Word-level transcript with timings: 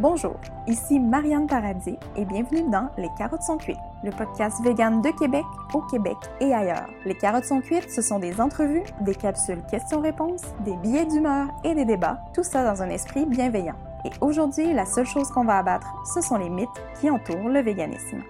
Bonjour, 0.00 0.36
ici 0.68 1.00
Marianne 1.00 1.48
Paradis 1.48 1.98
et 2.14 2.24
bienvenue 2.24 2.70
dans 2.70 2.88
Les 2.96 3.08
carottes 3.18 3.42
sont 3.42 3.56
cuites, 3.56 3.76
le 4.04 4.12
podcast 4.12 4.62
vegan 4.62 5.02
de 5.02 5.10
Québec, 5.18 5.44
au 5.74 5.80
Québec 5.82 6.16
et 6.40 6.54
ailleurs. 6.54 6.86
Les 7.04 7.16
carottes 7.16 7.46
sont 7.46 7.60
cuites, 7.60 7.90
ce 7.90 8.00
sont 8.00 8.20
des 8.20 8.40
entrevues, 8.40 8.84
des 9.00 9.16
capsules 9.16 9.60
questions-réponses, 9.68 10.42
des 10.64 10.76
billets 10.76 11.06
d'humeur 11.06 11.48
et 11.64 11.74
des 11.74 11.84
débats, 11.84 12.20
tout 12.32 12.44
ça 12.44 12.62
dans 12.62 12.80
un 12.80 12.90
esprit 12.90 13.26
bienveillant. 13.26 13.74
Et 14.04 14.10
aujourd'hui, 14.20 14.72
la 14.72 14.86
seule 14.86 15.04
chose 15.04 15.32
qu'on 15.32 15.44
va 15.44 15.58
abattre, 15.58 15.92
ce 16.14 16.20
sont 16.20 16.36
les 16.36 16.48
mythes 16.48 16.68
qui 17.00 17.10
entourent 17.10 17.48
le 17.48 17.60
véganisme. 17.60 18.22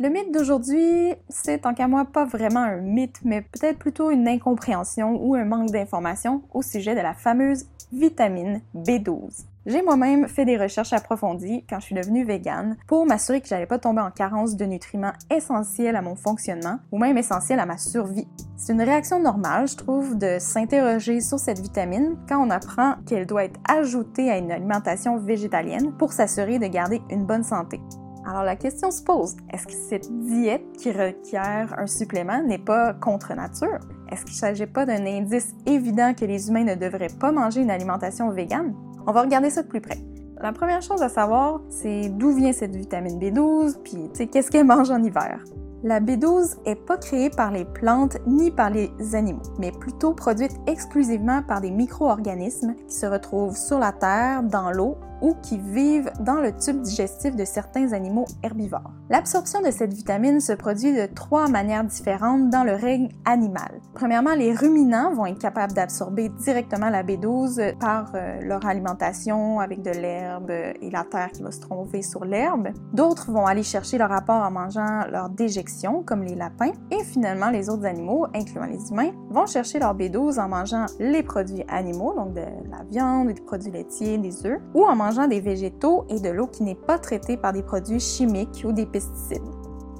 Le 0.00 0.08
mythe 0.08 0.32
d'aujourd'hui, 0.32 1.14
c'est 1.28 1.66
en 1.66 1.72
qu'à 1.72 1.86
moi 1.86 2.04
pas 2.04 2.24
vraiment 2.24 2.64
un 2.64 2.78
mythe, 2.78 3.20
mais 3.22 3.42
peut-être 3.42 3.78
plutôt 3.78 4.10
une 4.10 4.26
incompréhension 4.26 5.24
ou 5.24 5.36
un 5.36 5.44
manque 5.44 5.70
d'information 5.70 6.42
au 6.52 6.62
sujet 6.62 6.96
de 6.96 7.00
la 7.00 7.14
fameuse 7.14 7.66
vitamine 7.92 8.60
B12. 8.74 9.44
J'ai 9.66 9.82
moi-même 9.82 10.26
fait 10.26 10.44
des 10.44 10.56
recherches 10.56 10.92
approfondies 10.92 11.64
quand 11.70 11.78
je 11.78 11.86
suis 11.86 11.94
devenue 11.94 12.24
végane 12.24 12.76
pour 12.88 13.06
m'assurer 13.06 13.40
que 13.40 13.46
j'allais 13.46 13.66
pas 13.66 13.78
tomber 13.78 14.00
en 14.00 14.10
carence 14.10 14.56
de 14.56 14.64
nutriments 14.64 15.12
essentiels 15.30 15.94
à 15.94 16.02
mon 16.02 16.16
fonctionnement 16.16 16.80
ou 16.90 16.98
même 16.98 17.16
essentiels 17.16 17.60
à 17.60 17.64
ma 17.64 17.78
survie. 17.78 18.26
C'est 18.56 18.72
une 18.72 18.82
réaction 18.82 19.20
normale, 19.20 19.68
je 19.68 19.76
trouve, 19.76 20.18
de 20.18 20.38
s'interroger 20.40 21.20
sur 21.20 21.38
cette 21.38 21.60
vitamine 21.60 22.16
quand 22.28 22.44
on 22.44 22.50
apprend 22.50 22.96
qu'elle 23.06 23.26
doit 23.26 23.44
être 23.44 23.60
ajoutée 23.68 24.28
à 24.28 24.38
une 24.38 24.50
alimentation 24.50 25.18
végétalienne 25.18 25.92
pour 25.96 26.12
s'assurer 26.12 26.58
de 26.58 26.66
garder 26.66 27.00
une 27.10 27.24
bonne 27.24 27.44
santé. 27.44 27.80
Alors 28.26 28.42
la 28.42 28.56
question 28.56 28.90
se 28.90 29.02
pose, 29.02 29.36
est-ce 29.52 29.66
que 29.66 29.72
cette 29.72 30.10
diète 30.20 30.64
qui 30.78 30.90
requiert 30.90 31.74
un 31.78 31.86
supplément 31.86 32.42
n'est 32.42 32.58
pas 32.58 32.94
contre 32.94 33.34
nature? 33.34 33.78
Est-ce 34.10 34.24
qu'il 34.24 34.32
ne 34.32 34.38
s'agit 34.38 34.66
pas 34.66 34.86
d'un 34.86 35.04
indice 35.04 35.54
évident 35.66 36.14
que 36.14 36.24
les 36.24 36.48
humains 36.48 36.64
ne 36.64 36.74
devraient 36.74 37.08
pas 37.20 37.32
manger 37.32 37.60
une 37.60 37.70
alimentation 37.70 38.30
végane? 38.30 38.74
On 39.06 39.12
va 39.12 39.20
regarder 39.20 39.50
ça 39.50 39.62
de 39.62 39.68
plus 39.68 39.82
près. 39.82 39.98
La 40.40 40.52
première 40.52 40.80
chose 40.80 41.02
à 41.02 41.10
savoir, 41.10 41.60
c'est 41.68 42.08
d'où 42.08 42.32
vient 42.32 42.52
cette 42.54 42.74
vitamine 42.74 43.18
B12, 43.18 43.76
puis 43.82 44.28
qu'est-ce 44.28 44.50
qu'elle 44.50 44.66
mange 44.66 44.90
en 44.90 45.02
hiver? 45.02 45.44
La 45.82 46.00
B12 46.00 46.56
est 46.64 46.76
pas 46.86 46.96
créée 46.96 47.28
par 47.28 47.50
les 47.50 47.66
plantes 47.66 48.16
ni 48.26 48.50
par 48.50 48.70
les 48.70 48.90
animaux, 49.12 49.42
mais 49.58 49.70
plutôt 49.70 50.14
produite 50.14 50.52
exclusivement 50.66 51.42
par 51.42 51.60
des 51.60 51.70
micro-organismes 51.70 52.74
qui 52.88 52.94
se 52.94 53.04
retrouvent 53.04 53.56
sur 53.56 53.78
la 53.78 53.92
terre, 53.92 54.42
dans 54.42 54.70
l'eau 54.70 54.96
ou 55.24 55.34
qui 55.42 55.56
vivent 55.56 56.12
dans 56.20 56.42
le 56.42 56.54
tube 56.54 56.82
digestif 56.82 57.34
de 57.34 57.46
certains 57.46 57.94
animaux 57.94 58.26
herbivores. 58.42 58.92
L'absorption 59.08 59.62
de 59.62 59.70
cette 59.70 59.94
vitamine 59.94 60.38
se 60.38 60.52
produit 60.52 60.92
de 60.92 61.06
trois 61.06 61.48
manières 61.48 61.84
différentes 61.84 62.50
dans 62.50 62.62
le 62.62 62.74
règne 62.74 63.08
animal. 63.24 63.80
Premièrement, 63.94 64.34
les 64.34 64.52
ruminants 64.52 65.14
vont 65.14 65.24
être 65.24 65.38
capables 65.38 65.72
d'absorber 65.72 66.28
directement 66.28 66.90
la 66.90 67.02
B12 67.02 67.78
par 67.78 68.12
euh, 68.14 68.38
leur 68.42 68.66
alimentation 68.66 69.60
avec 69.60 69.80
de 69.80 69.92
l'herbe 69.92 70.50
et 70.50 70.90
la 70.90 71.04
terre 71.04 71.30
qui 71.32 71.42
va 71.42 71.50
se 71.50 71.60
trouver 71.60 72.02
sur 72.02 72.26
l'herbe. 72.26 72.68
D'autres 72.92 73.32
vont 73.32 73.46
aller 73.46 73.62
chercher 73.62 73.96
leur 73.96 74.12
apport 74.12 74.42
en 74.42 74.50
mangeant 74.50 75.06
leur 75.10 75.30
déjection, 75.30 76.02
comme 76.02 76.22
les 76.22 76.34
lapins. 76.34 76.72
Et 76.90 77.02
finalement, 77.02 77.48
les 77.48 77.70
autres 77.70 77.86
animaux, 77.86 78.26
incluant 78.34 78.66
les 78.66 78.90
humains, 78.90 79.12
vont 79.30 79.46
chercher 79.46 79.78
leur 79.78 79.96
B12 79.96 80.38
en 80.38 80.48
mangeant 80.48 80.84
les 81.00 81.22
produits 81.22 81.64
animaux, 81.68 82.12
donc 82.14 82.34
de 82.34 82.42
la 82.70 82.84
viande, 82.90 83.28
des 83.28 83.40
produits 83.40 83.70
laitiers, 83.70 84.18
des 84.18 84.44
œufs, 84.46 84.60
ou 84.74 84.84
en 84.84 84.94
mangeant 84.94 85.13
des 85.28 85.40
végétaux 85.40 86.04
et 86.08 86.20
de 86.20 86.28
l'eau 86.28 86.46
qui 86.46 86.62
n'est 86.62 86.74
pas 86.74 86.98
traitée 86.98 87.36
par 87.36 87.52
des 87.52 87.62
produits 87.62 88.00
chimiques 88.00 88.64
ou 88.66 88.72
des 88.72 88.86
pesticides. 88.86 89.42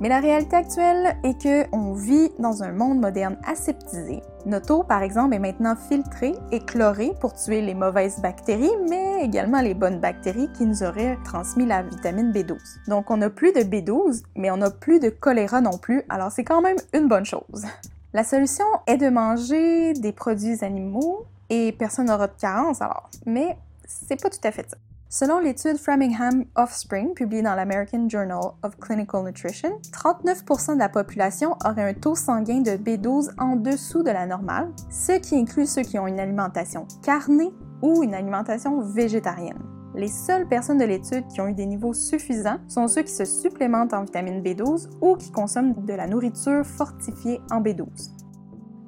Mais 0.01 0.09
la 0.09 0.21
réalité 0.21 0.57
actuelle 0.57 1.17
est 1.23 1.41
que 1.41 1.67
on 1.73 1.93
vit 1.93 2.31
dans 2.39 2.63
un 2.63 2.73
monde 2.73 3.01
moderne 3.01 3.37
aseptisé. 3.47 4.23
Notre 4.45 4.75
eau, 4.75 4.83
par 4.83 5.03
exemple, 5.03 5.35
est 5.35 5.39
maintenant 5.39 5.77
filtrée 5.77 6.35
et 6.51 6.61
chlorée 6.61 7.13
pour 7.21 7.33
tuer 7.33 7.63
les 7.63 7.75
mauvaises 7.75 8.21
bactéries, 8.21 8.77
mais 8.91 9.23
également 9.23 9.61
les 9.61 9.73
bonnes 9.73 10.01
bactéries 10.01 10.51
qui 10.59 10.67
nous 10.67 10.83
auraient 10.83 11.17
transmis 11.25 11.65
la 11.65 11.83
vitamine 11.83 12.33
B12. 12.33 12.57
Donc, 12.89 13.11
on 13.11 13.19
n'a 13.19 13.31
plus 13.31 13.53
de 13.53 13.61
B12, 13.61 14.25
mais 14.35 14.51
on 14.51 14.57
n'a 14.57 14.71
plus 14.71 14.99
de 14.99 15.11
choléra 15.11 15.61
non 15.61 15.79
plus, 15.79 16.03
alors 16.09 16.33
c'est 16.33 16.45
quand 16.45 16.61
même 16.61 16.77
une 16.93 17.07
bonne 17.07 17.25
chose. 17.25 17.65
La 18.13 18.25
solution 18.25 18.67
est 18.87 18.97
de 18.97 19.09
manger 19.09 19.93
des 19.95 20.13
produits 20.13 20.65
animaux 20.65 21.25
et 21.51 21.73
personne 21.73 22.07
n'aura 22.07 22.27
de 22.27 22.33
carence 22.39 22.83
alors. 22.83 23.09
Mais 23.27 23.57
c'est 23.87 24.21
pas 24.21 24.31
tout 24.31 24.39
à 24.45 24.51
fait 24.51 24.69
ça. 24.69 24.77
Selon 25.17 25.39
l'étude 25.39 25.77
Framingham 25.77 26.45
Offspring 26.57 27.15
publiée 27.15 27.43
dans 27.43 27.55
l'American 27.55 28.09
Journal 28.09 28.41
of 28.65 28.77
Clinical 28.81 29.23
Nutrition, 29.23 29.79
39% 29.93 30.75
de 30.75 30.79
la 30.81 30.89
population 30.89 31.55
aurait 31.65 31.91
un 31.91 31.95
taux 31.95 32.17
sanguin 32.17 32.63
de 32.63 32.73
B12 32.73 33.31
en 33.39 33.55
dessous 33.55 34.03
de 34.03 34.11
la 34.11 34.27
normale, 34.27 34.73
ce 34.91 35.13
qui 35.13 35.37
inclut 35.37 35.67
ceux 35.67 35.83
qui 35.83 36.01
ont 36.01 36.09
une 36.09 36.19
alimentation 36.19 36.89
carnée 37.05 37.53
ou 37.81 38.03
une 38.03 38.13
alimentation 38.13 38.81
végétarienne. 38.81 39.63
Les 39.95 40.09
seules 40.09 40.49
personnes 40.49 40.79
de 40.79 40.85
l'étude 40.85 41.29
qui 41.29 41.41
ont 41.41 41.47
eu 41.47 41.55
des 41.55 41.67
niveaux 41.67 41.95
suffisants 41.95 42.59
sont 42.67 42.89
ceux 42.89 43.03
qui 43.03 43.13
se 43.13 43.25
supplémentent 43.25 43.95
en 43.95 44.03
vitamine 44.03 44.43
B12 44.43 44.89
ou 45.01 45.15
qui 45.15 45.31
consomment 45.31 45.75
de 45.87 45.95
la 45.95 46.09
nourriture 46.09 46.67
fortifiée 46.67 47.41
en 47.53 47.61
B12. 47.61 48.11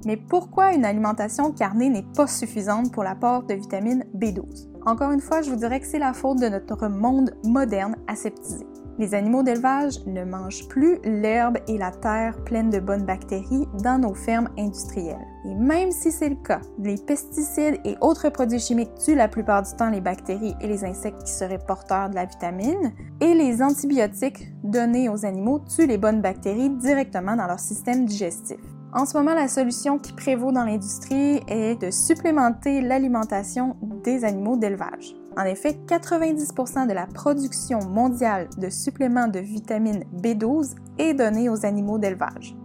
Mais 0.05 0.17
pourquoi 0.17 0.73
une 0.73 0.83
alimentation 0.83 1.53
carnée 1.53 1.89
n'est 1.89 2.05
pas 2.17 2.27
suffisante 2.27 2.91
pour 2.91 3.05
l'apport 3.05 3.43
de 3.43 3.53
vitamine 3.53 4.03
B12? 4.13 4.76
Encore 4.87 5.11
une 5.11 5.19
fois, 5.19 5.41
je 5.41 5.49
vous 5.49 5.57
dirais 5.57 5.81
que 5.81 5.85
c'est 5.85 5.99
la 5.99 6.13
faute 6.13 6.39
de 6.39 6.47
notre 6.47 6.87
monde 6.87 7.31
moderne 7.43 7.97
aseptisé. 8.07 8.65
Les 8.97 9.15
animaux 9.15 9.43
d'élevage 9.43 9.99
ne 10.05 10.23
mangent 10.23 10.65
plus 10.69 10.97
l'herbe 11.03 11.57
et 11.67 11.77
la 11.77 11.91
terre 11.91 12.41
pleines 12.45 12.69
de 12.69 12.79
bonnes 12.79 13.05
bactéries 13.05 13.67
dans 13.83 13.99
nos 13.99 14.13
fermes 14.13 14.47
industrielles. 14.57 15.27
Et 15.43 15.53
même 15.55 15.91
si 15.91 16.09
c'est 16.09 16.29
le 16.29 16.37
cas, 16.37 16.61
les 16.79 16.95
pesticides 16.95 17.81
et 17.83 17.97
autres 17.99 18.29
produits 18.29 18.61
chimiques 18.61 18.95
tuent 18.95 19.15
la 19.15 19.27
plupart 19.27 19.63
du 19.63 19.75
temps 19.75 19.89
les 19.89 19.99
bactéries 19.99 20.55
et 20.61 20.67
les 20.67 20.85
insectes 20.85 21.21
qui 21.21 21.33
seraient 21.33 21.59
porteurs 21.59 22.09
de 22.09 22.15
la 22.15 22.23
vitamine, 22.23 22.93
et 23.19 23.33
les 23.33 23.61
antibiotiques 23.61 24.47
donnés 24.63 25.09
aux 25.09 25.25
animaux 25.25 25.59
tuent 25.59 25.87
les 25.87 25.97
bonnes 25.97 26.21
bactéries 26.21 26.69
directement 26.69 27.35
dans 27.35 27.47
leur 27.47 27.59
système 27.59 28.05
digestif. 28.05 28.61
En 28.93 29.05
ce 29.05 29.17
moment, 29.17 29.33
la 29.33 29.49
solution 29.49 29.99
qui 29.99 30.13
prévaut 30.13 30.51
dans 30.51 30.63
l'industrie 30.63 31.41
est 31.47 31.79
de 31.81 31.91
supplémenter 31.91 32.81
l'alimentation 32.81 33.75
des 34.03 34.23
animaux 34.23 34.55
d'élevage. 34.55 35.13
En 35.37 35.43
effet, 35.43 35.77
90% 35.87 36.87
de 36.87 36.93
la 36.93 37.05
production 37.05 37.79
mondiale 37.79 38.47
de 38.57 38.69
suppléments 38.69 39.27
de 39.27 39.39
vitamine 39.39 40.03
B12 40.23 40.75
est 40.99 41.13
donnée 41.13 41.49
aux 41.49 41.65
animaux 41.65 41.99
d'élevage. 41.99 42.55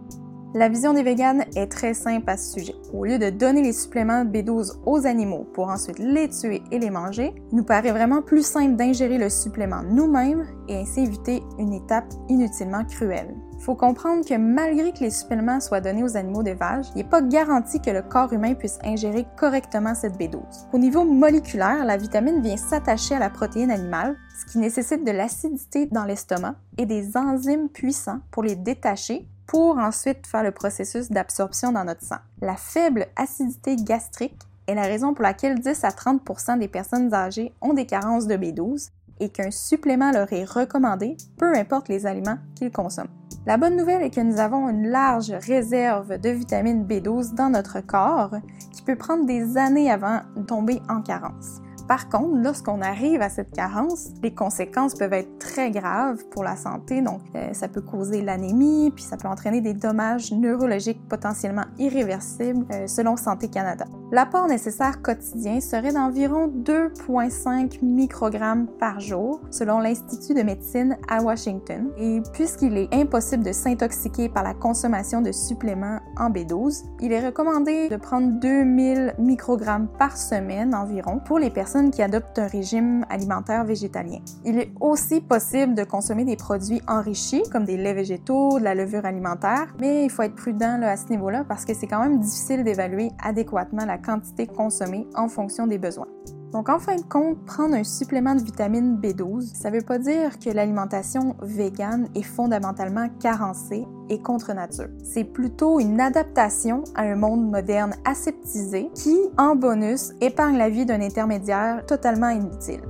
La 0.55 0.69
vision 0.69 0.93
des 0.93 1.03
véganes 1.03 1.45
est 1.55 1.67
très 1.67 1.93
simple 1.93 2.29
à 2.29 2.37
ce 2.37 2.59
sujet. 2.59 2.75
Au 2.93 3.05
lieu 3.05 3.17
de 3.17 3.29
donner 3.29 3.61
les 3.61 3.73
suppléments 3.73 4.23
B12 4.23 4.77
aux 4.85 5.05
animaux 5.05 5.47
pour 5.53 5.67
ensuite 5.67 5.99
les 5.99 6.29
tuer 6.29 6.61
et 6.71 6.79
les 6.79 6.91
manger, 6.91 7.33
il 7.51 7.57
nous 7.57 7.63
paraît 7.63 7.91
vraiment 7.91 8.21
plus 8.21 8.45
simple 8.45 8.75
d'ingérer 8.75 9.17
le 9.17 9.29
supplément 9.29 9.81
nous-mêmes 9.83 10.45
et 10.69 10.77
ainsi 10.77 11.01
éviter 11.01 11.43
une 11.57 11.73
étape 11.73 12.05
inutilement 12.29 12.85
cruelle. 12.85 13.35
Il 13.63 13.67
faut 13.67 13.75
comprendre 13.75 14.25
que 14.25 14.35
malgré 14.35 14.91
que 14.91 14.99
les 14.99 15.09
suppléments 15.09 15.61
soient 15.61 15.79
donnés 15.79 16.03
aux 16.03 16.17
animaux 16.17 16.43
d'élevage, 16.43 16.87
il 16.95 16.97
n'est 16.97 17.09
pas 17.09 17.21
garanti 17.21 17.79
que 17.79 17.91
le 17.91 18.01
corps 18.01 18.33
humain 18.33 18.55
puisse 18.55 18.77
ingérer 18.83 19.25
correctement 19.37 19.95
cette 19.95 20.17
B12. 20.17 20.41
Au 20.73 20.77
niveau 20.77 21.05
moléculaire, 21.05 21.85
la 21.85 21.95
vitamine 21.95 22.41
vient 22.41 22.57
s'attacher 22.57 23.15
à 23.15 23.19
la 23.19 23.29
protéine 23.29 23.71
animale, 23.71 24.17
ce 24.37 24.51
qui 24.51 24.57
nécessite 24.57 25.05
de 25.05 25.11
l'acidité 25.11 25.85
dans 25.85 26.03
l'estomac 26.03 26.55
et 26.77 26.85
des 26.85 27.15
enzymes 27.15 27.69
puissants 27.69 28.19
pour 28.31 28.43
les 28.43 28.57
détacher 28.57 29.29
pour 29.47 29.77
ensuite 29.77 30.27
faire 30.27 30.43
le 30.43 30.51
processus 30.51 31.09
d'absorption 31.09 31.71
dans 31.71 31.85
notre 31.85 32.03
sang. 32.03 32.19
La 32.41 32.57
faible 32.57 33.07
acidité 33.15 33.77
gastrique 33.77 34.41
est 34.67 34.75
la 34.75 34.81
raison 34.81 35.13
pour 35.13 35.23
laquelle 35.23 35.61
10 35.61 35.85
à 35.85 35.89
30% 35.91 36.59
des 36.59 36.67
personnes 36.67 37.13
âgées 37.13 37.53
ont 37.61 37.73
des 37.73 37.85
carences 37.85 38.27
de 38.27 38.35
B12 38.35 38.89
et 39.19 39.29
qu'un 39.29 39.51
supplément 39.51 40.11
leur 40.11 40.31
est 40.33 40.45
recommandé, 40.45 41.17
peu 41.37 41.55
importe 41.55 41.89
les 41.89 42.05
aliments 42.05 42.37
qu'ils 42.55 42.71
consomment. 42.71 43.09
La 43.45 43.57
bonne 43.57 43.75
nouvelle 43.75 44.03
est 44.03 44.09
que 44.09 44.21
nous 44.21 44.39
avons 44.39 44.69
une 44.69 44.87
large 44.87 45.31
réserve 45.31 46.17
de 46.17 46.29
vitamine 46.29 46.85
B12 46.85 47.35
dans 47.35 47.49
notre 47.49 47.81
corps 47.81 48.31
qui 48.71 48.81
peut 48.83 48.95
prendre 48.95 49.25
des 49.25 49.57
années 49.57 49.91
avant 49.91 50.21
de 50.37 50.43
tomber 50.43 50.81
en 50.89 51.01
carence. 51.01 51.59
Par 51.87 52.07
contre, 52.09 52.37
lorsqu'on 52.41 52.81
arrive 52.81 53.21
à 53.21 53.29
cette 53.29 53.51
carence, 53.51 54.09
les 54.21 54.33
conséquences 54.33 54.95
peuvent 54.95 55.13
être 55.13 55.37
très 55.37 55.69
graves 55.71 56.23
pour 56.31 56.43
la 56.43 56.55
santé. 56.55 57.01
Donc, 57.01 57.21
euh, 57.35 57.53
ça 57.53 57.67
peut 57.67 57.81
causer 57.81 58.21
l'anémie, 58.21 58.91
puis 58.91 59.03
ça 59.03 59.17
peut 59.17 59.27
entraîner 59.27 59.61
des 59.61 59.73
dommages 59.73 60.31
neurologiques 60.31 61.01
potentiellement 61.09 61.65
irréversibles 61.77 62.65
euh, 62.71 62.87
selon 62.87 63.17
Santé 63.17 63.49
Canada. 63.49 63.85
L'apport 64.11 64.47
nécessaire 64.47 65.01
quotidien 65.01 65.59
serait 65.59 65.91
d'environ 65.91 66.47
2,5 66.47 67.83
microgrammes 67.83 68.67
par 68.79 68.99
jour, 68.99 69.41
selon 69.51 69.79
l'Institut 69.79 70.33
de 70.33 70.43
médecine 70.43 70.97
à 71.09 71.21
Washington. 71.21 71.89
Et 71.97 72.21
puisqu'il 72.33 72.77
est 72.77 72.93
impossible 72.93 73.43
de 73.43 73.51
s'intoxiquer 73.51 74.29
par 74.29 74.43
la 74.43 74.53
consommation 74.53 75.21
de 75.21 75.31
suppléments 75.31 75.99
en 76.17 76.29
B12, 76.29 76.83
il 77.01 77.11
est 77.11 77.25
recommandé 77.25 77.89
de 77.89 77.95
prendre 77.95 78.39
2000 78.39 79.15
microgrammes 79.19 79.87
par 79.99 80.17
semaine 80.17 80.75
environ 80.75 81.19
pour 81.19 81.39
les 81.39 81.49
personnes 81.49 81.91
qui 81.91 82.01
adoptent 82.01 82.39
un 82.39 82.47
régime 82.47 83.05
alimentaire 83.09 83.65
végétalien. 83.65 84.19
Il 84.45 84.59
est 84.59 84.71
aussi 84.79 85.21
possible 85.21 85.73
de 85.73 85.83
consommer 85.83 86.25
des 86.25 86.35
produits 86.35 86.81
enrichis 86.87 87.43
comme 87.51 87.65
des 87.65 87.77
laits 87.77 87.95
végétaux, 87.95 88.59
de 88.59 88.63
la 88.63 88.75
levure 88.75 89.05
alimentaire, 89.05 89.73
mais 89.79 90.05
il 90.05 90.09
faut 90.09 90.23
être 90.23 90.35
prudent 90.35 90.81
à 90.83 90.97
ce 90.97 91.09
niveau-là 91.09 91.45
parce 91.47 91.65
que 91.65 91.73
c'est 91.73 91.87
quand 91.87 92.01
même 92.01 92.19
difficile 92.19 92.63
d'évaluer 92.63 93.11
adéquatement 93.23 93.85
la 93.85 93.97
quantité 93.97 94.47
consommée 94.47 95.07
en 95.15 95.27
fonction 95.27 95.67
des 95.67 95.77
besoins. 95.77 96.07
Donc 96.53 96.69
en 96.69 96.77
fin 96.77 96.95
de 96.95 97.01
compte, 97.01 97.43
prendre 97.45 97.73
un 97.73 97.83
supplément 97.83 98.35
de 98.35 98.43
vitamine 98.43 98.99
B12, 99.01 99.55
ça 99.55 99.71
veut 99.71 99.81
pas 99.81 99.97
dire 99.97 100.37
que 100.37 100.51
l'alimentation 100.51 101.35
végane 101.41 102.07
est 102.13 102.21
fondamentalement 102.21 103.09
carencée 103.19 103.87
et 104.09 104.21
contre 104.21 104.53
nature. 104.53 104.89
C'est 105.03 105.23
plutôt 105.23 105.79
une 105.79 105.99
adaptation 105.99 106.83
à 106.93 107.01
un 107.01 107.15
monde 107.15 107.49
moderne 107.49 107.95
aseptisé 108.05 108.91
qui, 108.93 109.17
en 109.39 109.55
bonus, 109.55 110.11
épargne 110.21 110.57
la 110.57 110.69
vie 110.69 110.85
d'un 110.85 111.01
intermédiaire 111.01 111.83
totalement 111.87 112.29
inutile. 112.29 112.81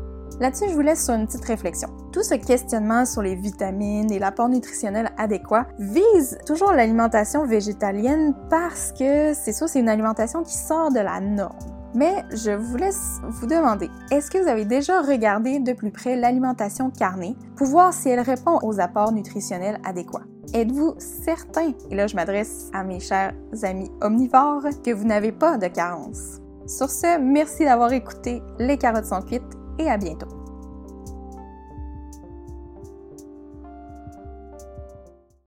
Là-dessus, 0.42 0.66
je 0.68 0.74
vous 0.74 0.82
laisse 0.82 1.06
sur 1.06 1.14
une 1.14 1.26
petite 1.26 1.46
réflexion. 1.46 1.88
Tout 2.12 2.24
ce 2.24 2.34
questionnement 2.34 3.06
sur 3.06 3.22
les 3.22 3.36
vitamines 3.36 4.12
et 4.12 4.20
l'apport 4.20 4.50
nutritionnel 4.50 5.12
adéquat 5.18 5.68
vise 5.80 6.38
toujours 6.46 6.74
l'alimentation 6.74 7.46
végétalienne 7.46 8.36
parce 8.50 8.92
que 8.92 9.34
c'est 9.34 9.54
ça, 9.54 9.68
c'est 9.68 9.80
une 9.80 9.90
alimentation 9.90 10.44
qui 10.44 10.58
sort 10.58 10.92
de 10.92 11.00
la 11.00 11.22
norme. 11.22 11.73
Mais 11.96 12.24
je 12.32 12.52
vous 12.52 12.78
laisse 12.78 13.20
vous 13.24 13.46
demander, 13.46 13.90
est-ce 14.12 14.32
que 14.32 14.40
vous 14.40 14.48
avez 14.48 14.66
déjà 14.66 15.02
regardé 15.02 15.60
de 15.60 15.74
plus 15.74 15.92
près 15.92 16.16
l'alimentation 16.16 16.90
carnée 16.90 17.36
pour 17.56 17.68
voir 17.68 17.94
si 17.94 18.10
elle 18.10 18.20
répond 18.20 18.58
aux 18.64 18.80
apports 18.80 19.12
nutritionnels 19.12 19.80
adéquats? 19.86 20.24
Êtes-vous 20.54 20.96
certain, 20.98 21.72
et 21.90 21.96
là 21.96 22.08
je 22.08 22.16
m'adresse 22.16 22.70
à 22.74 22.84
mes 22.84 23.00
chers 23.00 23.34
amis 23.62 23.92
omnivores, 24.02 24.66
que 24.84 24.92
vous 24.92 25.06
n'avez 25.06 25.32
pas 25.32 25.58
de 25.58 25.68
carence? 25.68 26.40
Sur 26.66 26.90
ce, 26.90 27.20
merci 27.20 27.66
d'avoir 27.66 27.92
écouté 27.92 28.42
Les 28.58 28.78
carottes 28.78 29.06
sont 29.06 29.22
cuites 29.22 29.44
et 29.78 29.90
à 29.90 29.98
bientôt. 29.98 30.43